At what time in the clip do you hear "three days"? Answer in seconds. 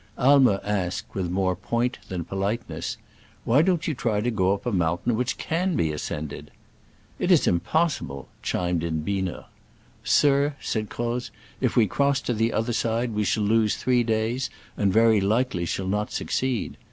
13.77-14.49